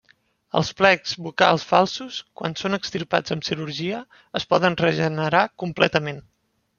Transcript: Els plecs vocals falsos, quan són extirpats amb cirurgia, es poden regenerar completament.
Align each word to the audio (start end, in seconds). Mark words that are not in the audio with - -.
Els 0.59 0.69
plecs 0.77 1.11
vocals 1.25 1.65
falsos, 1.71 2.17
quan 2.41 2.57
són 2.61 2.77
extirpats 2.77 3.35
amb 3.35 3.45
cirurgia, 3.49 3.99
es 4.41 4.47
poden 4.55 4.79
regenerar 4.85 5.45
completament. 5.65 6.23